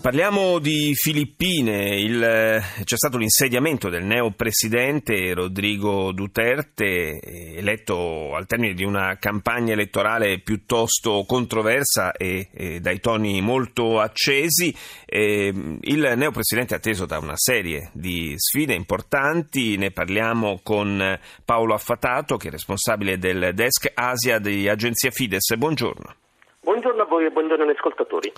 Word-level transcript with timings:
Parliamo 0.00 0.58
di 0.60 0.94
Filippine, 0.94 2.00
Il, 2.00 2.18
c'è 2.20 2.96
stato 2.96 3.18
l'insediamento 3.18 3.90
del 3.90 4.02
neopresidente 4.02 5.34
Rodrigo 5.34 6.10
Duterte, 6.12 7.20
eletto 7.20 8.34
al 8.34 8.46
termine 8.46 8.72
di 8.72 8.82
una 8.82 9.18
campagna 9.20 9.74
elettorale 9.74 10.40
piuttosto 10.40 11.24
controversa 11.28 12.12
e, 12.12 12.48
e 12.50 12.80
dai 12.80 12.98
toni 12.98 13.42
molto 13.42 14.00
accesi. 14.00 14.74
E, 15.04 15.52
il 15.82 16.12
neopresidente 16.16 16.72
è 16.72 16.78
atteso 16.78 17.04
da 17.04 17.18
una 17.18 17.36
serie 17.36 17.90
di 17.92 18.32
sfide 18.38 18.72
importanti, 18.72 19.76
ne 19.76 19.90
parliamo 19.90 20.60
con 20.62 21.18
Paolo 21.44 21.74
Affatato 21.74 22.38
che 22.38 22.48
è 22.48 22.50
responsabile 22.50 23.18
del 23.18 23.50
desk 23.52 23.90
Asia 23.92 24.38
di 24.38 24.66
Agenzia 24.66 25.10
Fides. 25.10 25.54
Buongiorno. 25.56 26.14
Buongiorno 26.62 27.02
a 27.02 27.04
voi 27.04 27.26
e 27.26 27.30
buongiorno 27.30 27.64
agli 27.64 27.74
ascoltatori. 27.76 28.32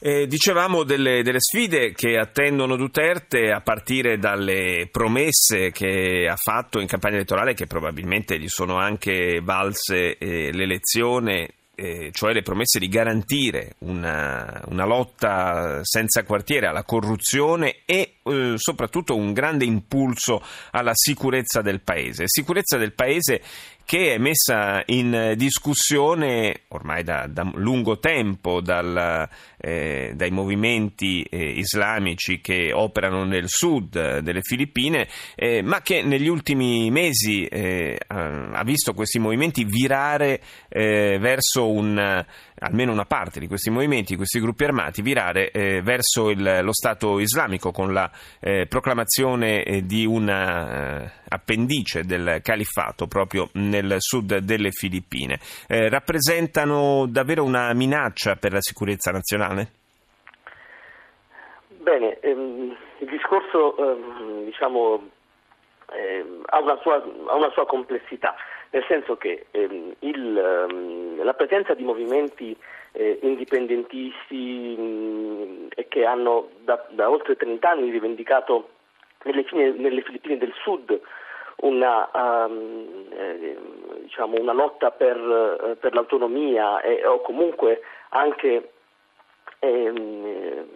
Eh, 0.00 0.28
dicevamo 0.28 0.84
delle, 0.84 1.24
delle, 1.24 1.40
sfide 1.40 1.92
che 1.92 2.18
attendono 2.18 2.76
Duterte 2.76 3.50
a 3.50 3.60
partire 3.60 4.16
dalle 4.16 4.88
promesse 4.92 5.72
che 5.72 6.28
ha 6.30 6.36
fatto 6.36 6.78
in 6.78 6.86
campagna 6.86 7.16
elettorale 7.16 7.54
che 7.54 7.66
probabilmente 7.66 8.38
gli 8.38 8.46
sono 8.46 8.76
anche 8.76 9.40
valse 9.42 10.16
eh, 10.16 10.52
l'elezione 10.52 11.48
eh, 11.74 12.10
cioè 12.12 12.32
le 12.32 12.42
promesse 12.42 12.80
di 12.80 12.88
garantire 12.88 13.74
una, 13.78 14.62
una, 14.66 14.84
lotta 14.84 15.78
senza 15.82 16.24
quartiere 16.24 16.66
alla 16.66 16.82
corruzione 16.82 17.82
e 17.84 18.14
eh, 18.22 18.54
soprattutto 18.56 19.14
un 19.14 19.32
grande 19.32 19.64
impulso 19.64 20.42
alla 20.72 20.90
sicurezza 20.94 21.62
del 21.62 21.80
Paese. 21.80 22.24
Sicurezza 22.26 22.78
del 22.78 22.94
Paese 22.94 23.40
che 23.88 24.16
è 24.16 24.18
messa 24.18 24.82
in 24.84 25.32
discussione 25.34 26.64
ormai 26.68 27.02
da, 27.02 27.26
da 27.26 27.50
lungo 27.54 27.98
tempo 27.98 28.60
dal, 28.60 29.26
eh, 29.56 30.12
dai 30.14 30.30
movimenti 30.30 31.22
eh, 31.22 31.52
islamici 31.52 32.42
che 32.42 32.70
operano 32.70 33.24
nel 33.24 33.46
sud 33.46 34.18
delle 34.18 34.42
Filippine, 34.42 35.08
eh, 35.34 35.62
ma 35.62 35.80
che 35.80 36.02
negli 36.02 36.28
ultimi 36.28 36.90
mesi 36.90 37.46
eh, 37.46 37.98
ha 38.08 38.62
visto 38.62 38.92
questi 38.92 39.18
movimenti 39.18 39.64
virare 39.64 40.42
eh, 40.68 41.16
verso 41.18 41.70
un 41.70 42.26
almeno 42.60 42.92
una 42.92 43.04
parte 43.04 43.40
di 43.40 43.46
questi 43.46 43.70
movimenti, 43.70 44.16
questi 44.16 44.40
gruppi 44.40 44.64
armati, 44.64 45.02
virare 45.02 45.50
eh, 45.50 45.80
verso 45.82 46.30
il, 46.30 46.60
lo 46.62 46.72
Stato 46.72 47.20
islamico 47.20 47.70
con 47.70 47.92
la 47.92 48.10
eh, 48.40 48.66
proclamazione 48.66 49.62
eh, 49.62 49.86
di 49.86 50.04
una 50.04 51.04
eh, 51.04 51.10
appendice 51.28 52.04
del 52.04 52.40
califfato 52.42 53.06
proprio 53.06 53.48
nel 53.54 53.96
sud 53.98 54.38
delle 54.38 54.70
Filippine. 54.70 55.38
Eh, 55.68 55.88
rappresentano 55.88 57.06
davvero 57.08 57.44
una 57.44 57.72
minaccia 57.74 58.36
per 58.36 58.52
la 58.52 58.60
sicurezza 58.60 59.10
nazionale? 59.10 59.68
Bene, 61.68 62.18
ehm, 62.20 62.76
il 62.98 63.08
discorso 63.08 63.76
ehm, 63.76 64.44
diciamo, 64.44 65.08
ehm, 65.92 66.42
ha, 66.46 66.60
una 66.60 66.78
sua, 66.82 66.96
ha 66.96 67.34
una 67.34 67.50
sua 67.50 67.66
complessità 67.66 68.34
nel 68.70 68.84
senso 68.86 69.16
che 69.16 69.46
ehm, 69.50 69.94
il, 70.00 70.36
ehm, 70.36 71.24
la 71.24 71.34
presenza 71.34 71.74
di 71.74 71.84
movimenti 71.84 72.56
eh, 72.92 73.18
indipendentisti 73.22 74.76
mh, 74.76 75.68
e 75.74 75.88
che 75.88 76.04
hanno 76.04 76.50
da, 76.64 76.84
da, 76.90 77.10
oltre 77.10 77.36
30 77.36 77.68
anni 77.68 77.90
rivendicato 77.90 78.70
nelle, 79.24 79.44
nelle 79.72 80.02
Filippine 80.02 80.38
del 80.38 80.52
Sud 80.62 81.00
una, 81.60 82.08
um, 82.12 83.06
eh, 83.10 83.58
diciamo 84.02 84.40
una 84.40 84.52
lotta 84.52 84.90
per, 84.90 85.16
eh, 85.16 85.76
per 85.76 85.94
l'autonomia 85.94 86.80
e, 86.80 87.04
o 87.04 87.20
comunque 87.20 87.82
anche 88.10 88.72
ehm, 89.58 90.66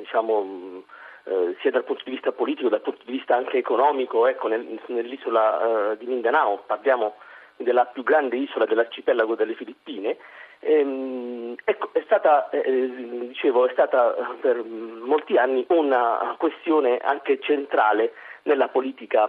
diciamo, 0.00 0.82
eh, 1.24 1.56
sia 1.60 1.70
dal 1.70 1.84
punto 1.84 2.02
di 2.04 2.10
vista 2.10 2.32
politico, 2.32 2.68
dal 2.68 2.82
punto 2.82 3.02
di 3.04 3.12
vista 3.12 3.34
anche 3.34 3.56
economico, 3.58 4.26
ecco, 4.26 4.48
nel, 4.48 4.78
nell'isola 4.86 5.90
uh, 5.90 5.96
di 5.96 6.06
Mindanao, 6.06 6.62
parliamo 6.66 7.16
della 7.56 7.86
più 7.86 8.02
grande 8.02 8.36
isola 8.36 8.66
dell'arcipelago 8.66 9.34
delle 9.34 9.54
Filippine, 9.54 10.16
ehm, 10.60 11.54
ecco, 11.64 11.90
è, 11.92 12.02
stata, 12.04 12.50
eh, 12.50 12.90
dicevo, 13.28 13.66
è 13.66 13.72
stata 13.72 14.14
per 14.40 14.62
molti 14.62 15.36
anni 15.36 15.64
una 15.68 16.34
questione 16.38 16.98
anche 16.98 17.40
centrale 17.40 18.12
nella 18.42 18.68
politica, 18.68 19.28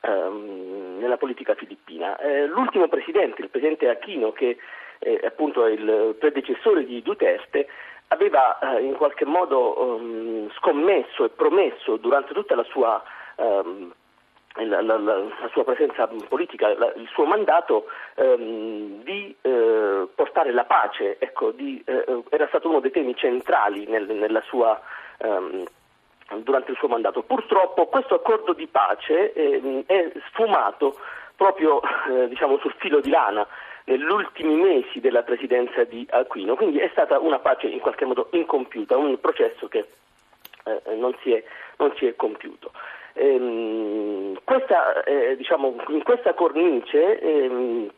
ehm, 0.00 0.98
nella 0.98 1.16
politica 1.16 1.54
filippina. 1.54 2.18
Eh, 2.18 2.46
l'ultimo 2.46 2.88
presidente, 2.88 3.42
il 3.42 3.48
presidente 3.48 3.88
Aquino, 3.88 4.32
che 4.32 4.56
eh, 4.98 5.20
appunto 5.24 5.64
è 5.64 5.70
il 5.70 6.14
predecessore 6.18 6.84
di 6.84 7.02
Duterte, 7.02 7.66
aveva 8.08 8.58
eh, 8.58 8.82
in 8.82 8.96
qualche 8.96 9.24
modo 9.24 9.80
um, 9.80 10.50
scommesso 10.52 11.24
e 11.24 11.30
promesso 11.30 11.96
durante 11.96 12.34
tutta 12.34 12.54
la 12.54 12.64
sua 12.64 13.02
la, 14.54 14.80
la, 14.82 14.98
la, 14.98 15.48
sua 15.52 15.64
presenza 15.64 16.08
politica, 16.28 16.68
il 16.68 17.08
suo 17.12 17.24
mandato 17.24 17.86
ehm, 18.16 19.02
di 19.04 19.34
eh, 19.40 20.08
portare 20.14 20.52
la 20.52 20.64
pace, 20.64 21.18
ecco, 21.18 21.52
di, 21.52 21.82
eh, 21.86 22.22
era 22.30 22.46
stato 22.48 22.68
uno 22.68 22.80
dei 22.80 22.90
temi 22.90 23.14
centrali 23.14 23.86
nel, 23.86 24.42
sua, 24.46 24.80
ehm, 25.18 25.64
durante 26.42 26.72
il 26.72 26.76
suo 26.76 26.88
mandato. 26.88 27.22
Purtroppo 27.22 27.86
questo 27.86 28.14
accordo 28.16 28.52
di 28.52 28.66
pace 28.66 29.32
eh, 29.32 29.84
è 29.86 30.10
sfumato 30.30 30.96
proprio 31.36 31.80
eh, 32.08 32.28
diciamo, 32.28 32.58
sul 32.58 32.74
filo 32.78 33.00
di 33.00 33.10
lana 33.10 33.46
negli 33.84 34.04
ultimi 34.04 34.56
mesi 34.56 35.00
della 35.00 35.22
presidenza 35.22 35.84
di 35.84 36.06
Aquino, 36.10 36.54
quindi 36.54 36.78
è 36.78 36.88
stata 36.92 37.18
una 37.18 37.38
pace 37.38 37.66
in 37.66 37.80
qualche 37.80 38.04
modo 38.04 38.28
incompiuta, 38.32 38.96
un 38.96 39.18
processo 39.20 39.68
che 39.68 39.86
eh, 40.64 40.94
non 40.96 41.14
si, 41.22 41.32
è, 41.32 41.42
non 41.78 41.92
si 41.96 42.06
è 42.06 42.14
compiuto. 42.14 42.72
Ehm, 43.14 44.09
questa, 44.50 45.04
eh, 45.04 45.36
diciamo, 45.36 45.76
in 45.90 46.02
questa 46.02 46.34
cornice, 46.34 47.20
ehm, 47.20 47.88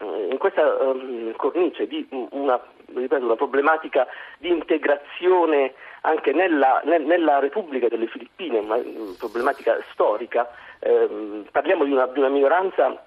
in 0.00 0.36
questa 0.38 0.62
um, 0.82 1.32
cornice 1.36 1.86
di 1.86 2.04
una, 2.30 2.60
ripeto, 2.86 3.24
una, 3.24 3.36
problematica 3.36 4.04
di 4.38 4.48
integrazione 4.48 5.74
anche 6.00 6.32
nella, 6.32 6.80
nel, 6.84 7.02
nella, 7.02 7.38
Repubblica 7.38 7.86
delle 7.86 8.08
Filippine, 8.08 8.58
una 8.58 8.78
problematica 9.18 9.78
storica, 9.92 10.50
ehm, 10.80 11.46
parliamo 11.52 11.84
di 11.84 11.92
una, 11.92 12.06
di 12.06 12.18
una, 12.18 12.28
minoranza 12.28 13.00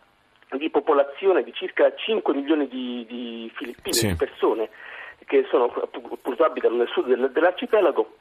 di 0.51 0.69
popolazione 0.69 1.43
di 1.43 1.51
circa 1.53 1.93
5 1.93 2.33
milioni 2.33 2.69
di, 2.69 3.05
di 3.05 3.51
filippine, 3.53 3.93
sì. 3.93 4.07
di 4.07 4.15
persone 4.15 4.69
che 5.25 5.45
sono, 5.49 5.65
appunto 5.65 6.43
abitano 6.45 6.77
nel 6.77 6.87
sud 6.87 7.07
del, 7.07 7.31
dell'arcipelago 7.31 8.15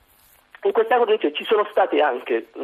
in 0.63 0.73
questa 0.73 0.99
cornice 0.99 1.33
ci 1.33 1.45
sono 1.45 1.67
state 1.71 2.01
anche 2.01 2.49
mh, 2.55 2.63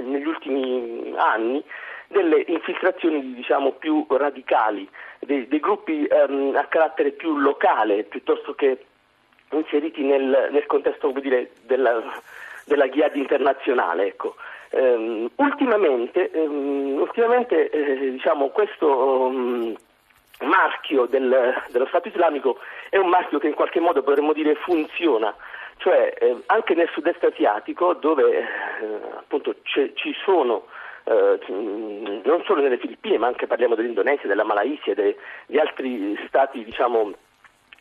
negli 0.00 0.26
ultimi 0.26 1.14
anni 1.16 1.62
delle 2.08 2.44
infiltrazioni 2.46 3.34
diciamo, 3.34 3.72
più 3.72 4.06
radicali, 4.08 4.88
dei, 5.20 5.48
dei 5.48 5.60
gruppi 5.60 6.06
um, 6.28 6.54
a 6.54 6.64
carattere 6.66 7.10
più 7.10 7.38
locale 7.38 8.04
piuttosto 8.04 8.54
che 8.54 8.84
inseriti 9.50 10.02
nel, 10.02 10.48
nel 10.50 10.66
contesto 10.66 11.10
dire, 11.20 11.50
della, 11.62 12.02
della 12.64 12.86
Ghiad 12.86 13.16
internazionale. 13.16 14.06
Ecco. 14.06 14.36
Um, 14.70 15.30
ultimamente, 15.36 16.30
um, 16.34 16.96
ultimamente 17.00 17.70
eh, 17.70 18.10
diciamo, 18.10 18.48
questo 18.48 18.88
um, 18.88 19.74
marchio 20.40 21.06
del, 21.06 21.62
dello 21.70 21.86
Stato 21.86 22.08
islamico 22.08 22.58
è 22.90 22.96
un 22.96 23.08
marchio 23.08 23.38
che 23.38 23.48
in 23.48 23.54
qualche 23.54 23.80
modo 23.80 24.02
potremmo 24.02 24.32
dire 24.32 24.54
funziona 24.56 25.34
cioè 25.84 26.14
eh, 26.18 26.36
anche 26.46 26.74
nel 26.74 26.88
sud-est 26.94 27.22
asiatico 27.22 27.92
dove 27.92 28.38
eh, 28.38 28.46
appunto 29.18 29.56
ci 29.64 30.16
sono 30.24 30.64
eh, 31.04 31.38
non 32.24 32.42
solo 32.46 32.62
nelle 32.62 32.78
Filippine 32.78 33.18
ma 33.18 33.26
anche 33.26 33.46
parliamo 33.46 33.74
dell'Indonesia, 33.74 34.26
della 34.26 34.44
Malaysia, 34.44 34.94
de, 34.94 35.14
di 35.44 35.58
altri 35.58 36.18
stati 36.26 36.64
diciamo 36.64 37.12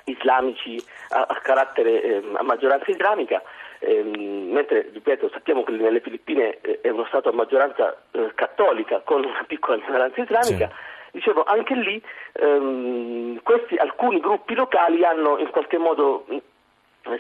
islamici 0.03 0.83
a, 1.11 1.25
a 1.29 1.39
carattere 1.41 2.03
eh, 2.03 2.23
a 2.33 2.43
maggioranza 2.43 2.91
islamica 2.91 3.41
ehm, 3.79 4.51
mentre 4.51 4.89
ripeto 4.91 5.29
sappiamo 5.29 5.63
che 5.63 5.71
nelle 5.71 6.01
Filippine 6.01 6.59
eh, 6.59 6.81
è 6.81 6.89
uno 6.89 7.05
stato 7.05 7.29
a 7.29 7.33
maggioranza 7.33 7.95
eh, 8.11 8.33
cattolica 8.35 8.99
con 8.99 9.23
una 9.23 9.45
piccola 9.47 9.77
minoranza 9.77 10.21
islamica 10.21 10.67
sì. 10.67 10.91
Dicevo, 11.13 11.43
anche 11.43 11.75
lì 11.75 12.01
ehm, 12.31 13.39
questi, 13.43 13.75
alcuni 13.75 14.19
gruppi 14.19 14.55
locali 14.55 15.05
hanno 15.05 15.37
in 15.37 15.51
qualche 15.51 15.77
modo 15.77 16.25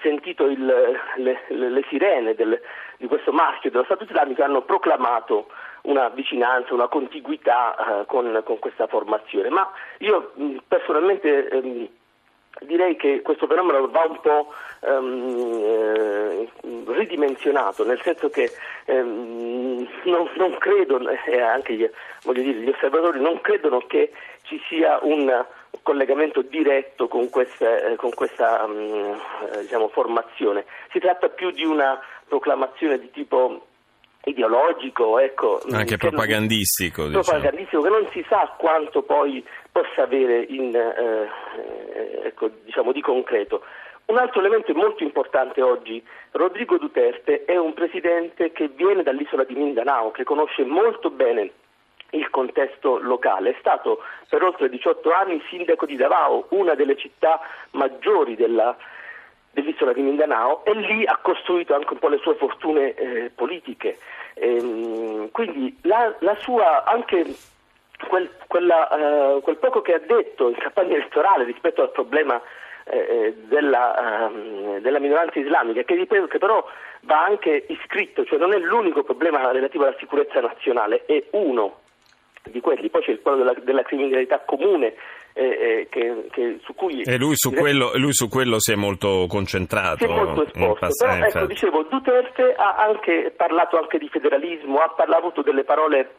sentito 0.01 0.45
il, 0.45 0.65
le, 0.65 1.41
le, 1.47 1.69
le, 1.69 1.85
sirene 1.89 2.35
del, 2.35 2.59
di 2.97 3.07
questo 3.07 3.31
marchio 3.31 3.69
dello 3.69 3.83
Stato 3.83 4.03
islamico 4.03 4.43
hanno 4.43 4.61
proclamato 4.61 5.47
una 5.83 6.09
vicinanza, 6.09 6.73
una 6.73 6.87
contiguità 6.87 7.75
eh, 8.01 8.05
con, 8.05 8.41
con, 8.45 8.59
questa 8.59 8.87
formazione. 8.87 9.49
Ma 9.49 9.69
io 9.99 10.31
mh, 10.35 10.57
personalmente 10.67 11.49
ehm, 11.49 11.87
direi 12.61 12.95
che 12.95 13.21
questo 13.21 13.47
fenomeno 13.47 13.87
va 13.89 14.05
un 14.07 14.19
po' 14.21 14.53
ehm, 14.81 15.61
eh, 15.63 16.49
ridimensionato, 16.87 17.85
nel 17.85 18.01
senso 18.01 18.29
che 18.29 18.51
ehm, 18.85 19.87
non, 20.03 20.29
non, 20.35 20.57
credo, 20.57 20.99
e 21.09 21.19
eh, 21.25 21.41
anche 21.41 21.73
gli, 21.73 21.89
dire, 22.31 22.59
gli, 22.59 22.69
osservatori 22.69 23.19
non 23.19 23.41
credono 23.41 23.79
che 23.79 24.11
ci 24.43 24.61
sia 24.67 24.99
un 25.01 25.45
collegamento 25.81 26.41
diretto 26.41 27.07
con 27.07 27.29
questa, 27.29 27.87
eh, 27.87 27.95
con 27.95 28.11
questa 28.13 28.63
um, 28.63 29.19
diciamo, 29.61 29.87
formazione. 29.89 30.65
Si 30.91 30.99
tratta 30.99 31.29
più 31.29 31.51
di 31.51 31.65
una 31.65 31.99
proclamazione 32.27 32.99
di 32.99 33.09
tipo 33.11 33.67
ideologico, 34.25 35.19
ecco, 35.19 35.61
anche 35.71 35.97
propagandistico, 35.97 37.01
non, 37.01 37.11
diciamo. 37.11 37.39
propagandistico 37.39 37.81
che 37.81 37.89
non 37.89 38.07
si 38.13 38.25
sa 38.29 38.53
quanto 38.57 39.01
poi 39.01 39.45
possa 39.71 40.03
avere 40.03 40.45
in, 40.47 40.73
eh, 40.75 41.29
ecco, 42.23 42.49
diciamo, 42.63 42.91
di 42.91 43.01
concreto. 43.01 43.63
Un 44.05 44.17
altro 44.17 44.41
elemento 44.41 44.73
molto 44.73 45.03
importante 45.03 45.61
oggi, 45.61 46.03
Rodrigo 46.31 46.77
Duterte 46.77 47.45
è 47.45 47.57
un 47.57 47.73
presidente 47.73 48.51
che 48.51 48.67
viene 48.67 49.01
dall'isola 49.01 49.43
di 49.43 49.55
Mindanao, 49.55 50.11
che 50.11 50.23
conosce 50.23 50.63
molto 50.63 51.09
bene 51.09 51.51
il 52.13 52.29
contesto 52.29 52.97
locale. 52.99 53.51
È 53.51 53.55
stato 53.59 54.01
per 54.29 54.43
oltre 54.43 54.69
18 54.69 55.11
anni 55.11 55.41
sindaco 55.49 55.85
di 55.85 55.95
Davao, 55.95 56.47
una 56.49 56.75
delle 56.75 56.97
città 56.97 57.39
maggiori 57.71 58.35
della, 58.35 58.75
dell'isola 59.51 59.93
di 59.93 60.01
Mindanao 60.01 60.65
e 60.65 60.73
lì 60.73 61.05
ha 61.05 61.17
costruito 61.21 61.75
anche 61.75 61.93
un 61.93 61.99
po' 61.99 62.09
le 62.09 62.17
sue 62.17 62.35
fortune 62.35 62.93
eh, 62.95 63.31
politiche. 63.33 63.97
Ehm, 64.35 65.29
quindi 65.31 65.77
la, 65.83 66.13
la, 66.19 66.35
sua 66.39 66.83
anche 66.85 67.23
quel, 68.07 68.29
quella, 68.47 69.35
uh, 69.35 69.41
quel 69.41 69.57
poco 69.57 69.81
che 69.81 69.93
ha 69.93 69.99
detto 69.99 70.49
in 70.49 70.55
campagna 70.55 70.95
elettorale 70.95 71.43
rispetto 71.43 71.81
al 71.83 71.91
problema 71.91 72.41
eh, 72.85 72.97
eh, 72.97 73.33
della, 73.45 74.29
um, 74.29 74.79
della, 74.79 74.99
minoranza 74.99 75.39
islamica, 75.39 75.83
che, 75.83 76.05
che 76.05 76.37
però 76.39 76.67
va 77.01 77.23
anche 77.23 77.65
iscritto, 77.69 78.25
cioè 78.25 78.39
non 78.39 78.53
è 78.53 78.57
l'unico 78.57 79.03
problema 79.03 79.51
relativo 79.51 79.85
alla 79.85 79.95
sicurezza 79.99 80.41
nazionale, 80.41 81.05
è 81.05 81.23
uno 81.31 81.82
di 82.49 82.59
quelli, 82.59 82.89
poi 82.89 83.01
c'è 83.01 83.21
quello 83.21 83.37
della, 83.37 83.53
della 83.63 83.83
criminalità 83.83 84.39
comune. 84.45 84.93
Eh, 85.35 85.41
eh, 85.41 85.87
che, 85.89 86.27
che, 86.29 86.59
su 86.61 86.75
cui 86.75 87.01
e 87.01 87.17
lui 87.17 87.33
su, 87.35 87.51
quello, 87.51 87.93
lui 87.95 88.13
su, 88.13 88.29
quello, 88.29 88.59
si 88.59 88.71
è 88.71 88.75
molto 88.75 89.25
concentrato. 89.27 89.97
Si 89.97 90.03
è 90.03 90.07
molto 90.07 90.45
esposto. 90.45 91.05
Però, 91.07 91.25
ecco, 91.25 91.45
dicevo, 91.47 91.83
Duterte 91.89 92.53
ha 92.53 92.75
anche 92.75 93.33
parlato 93.35 93.79
anche 93.79 93.97
di 93.97 94.07
federalismo, 94.09 94.77
ha 94.77 94.93
parlato 94.95 95.41
delle 95.41 95.63
parole 95.63 96.17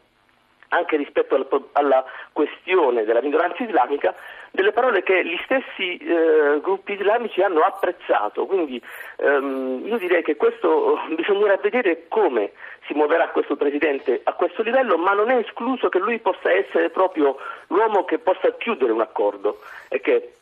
anche 0.69 0.97
rispetto 0.97 1.35
alla, 1.35 1.47
alla, 1.73 2.05
questione 2.31 3.03
della 3.05 3.21
minoranza 3.21 3.63
islamica, 3.63 4.13
delle 4.51 4.71
parole 4.71 5.03
che 5.03 5.25
gli 5.25 5.37
stessi 5.43 5.97
eh, 5.97 6.59
gruppi 6.61 6.93
islamici 6.93 7.41
hanno 7.41 7.61
apprezzato. 7.61 8.45
Quindi 8.45 8.81
ehm, 9.17 9.83
io 9.85 9.97
direi 9.97 10.23
che 10.23 10.35
questo 10.35 10.99
bisognerà 11.15 11.57
vedere 11.57 12.07
come 12.07 12.51
si 12.87 12.93
muoverà 12.93 13.29
questo 13.29 13.55
Presidente 13.55 14.21
a 14.23 14.33
questo 14.33 14.61
livello, 14.61 14.97
ma 14.97 15.13
non 15.13 15.29
è 15.29 15.37
escluso 15.37 15.89
che 15.89 15.99
lui 15.99 16.19
possa 16.19 16.51
essere 16.51 16.89
proprio 16.89 17.37
l'uomo 17.67 18.05
che 18.05 18.19
possa 18.19 18.53
chiudere 18.57 18.91
un 18.91 19.01
accordo 19.01 19.59
e 19.89 19.99
che 20.01 20.33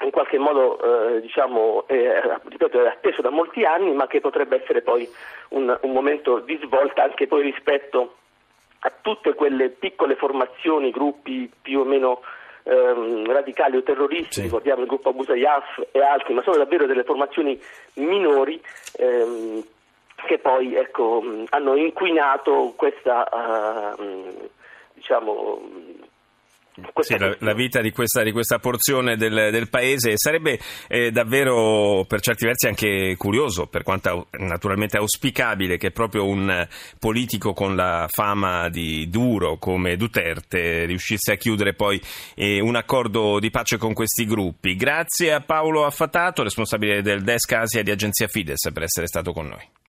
in 0.00 0.10
qualche 0.10 0.38
modo 0.38 0.78
eh, 1.16 1.20
diciamo, 1.20 1.84
è, 1.86 2.38
ripeto, 2.48 2.82
è 2.82 2.88
atteso 2.88 3.22
da 3.22 3.30
molti 3.30 3.64
anni, 3.64 3.92
ma 3.92 4.06
che 4.06 4.20
potrebbe 4.20 4.60
essere 4.62 4.82
poi 4.82 5.08
un, 5.50 5.76
un 5.80 5.92
momento 5.92 6.40
di 6.40 6.58
svolta 6.62 7.04
anche 7.04 7.28
rispetto 7.30 8.16
a 8.86 8.92
tutte 9.00 9.34
quelle 9.34 9.70
piccole 9.70 10.14
formazioni, 10.14 10.90
gruppi 10.90 11.50
più 11.62 11.80
o 11.80 11.84
meno 11.84 12.20
ehm, 12.64 13.30
radicali 13.32 13.76
o 13.76 13.82
terroristi, 13.82 14.34
sì. 14.34 14.42
ricordiamo 14.42 14.82
il 14.82 14.88
gruppo 14.88 15.08
Abu 15.08 15.24
Sayyaf 15.24 15.88
e 15.90 16.00
altri, 16.00 16.34
ma 16.34 16.42
sono 16.42 16.58
davvero 16.58 16.86
delle 16.86 17.04
formazioni 17.04 17.58
minori 17.94 18.60
ehm, 18.98 19.64
che 20.26 20.38
poi 20.38 20.74
ecco, 20.74 21.22
hanno 21.50 21.76
inquinato 21.76 22.72
questa 22.76 23.26
uh, 23.98 24.50
diciamo, 24.94 25.60
sì, 27.00 27.18
la, 27.18 27.36
la, 27.40 27.54
vita 27.54 27.80
di 27.80 27.90
questa, 27.92 28.22
di 28.22 28.32
questa 28.32 28.58
porzione 28.58 29.16
del, 29.16 29.50
del, 29.50 29.68
paese 29.68 30.12
sarebbe 30.16 30.58
eh, 30.88 31.10
davvero 31.10 32.04
per 32.06 32.20
certi 32.20 32.46
versi 32.46 32.66
anche 32.66 33.14
curioso, 33.16 33.66
per 33.66 33.82
quanto 33.82 34.26
naturalmente 34.38 34.96
auspicabile 34.96 35.76
che 35.76 35.90
proprio 35.90 36.26
un 36.26 36.66
politico 36.98 37.52
con 37.52 37.76
la 37.76 38.06
fama 38.10 38.68
di 38.68 39.08
duro 39.08 39.56
come 39.58 39.96
Duterte 39.96 40.84
riuscisse 40.84 41.32
a 41.32 41.36
chiudere 41.36 41.74
poi 41.74 42.00
eh, 42.34 42.60
un 42.60 42.76
accordo 42.76 43.38
di 43.38 43.50
pace 43.50 43.76
con 43.76 43.92
questi 43.92 44.26
gruppi. 44.26 44.74
Grazie 44.74 45.32
a 45.32 45.40
Paolo 45.40 45.84
Affatato, 45.84 46.42
responsabile 46.42 47.02
del 47.02 47.22
Desk 47.22 47.52
Asia 47.52 47.82
di 47.82 47.90
Agenzia 47.90 48.26
Fides, 48.26 48.70
per 48.72 48.82
essere 48.82 49.06
stato 49.06 49.32
con 49.32 49.46
noi. 49.46 49.82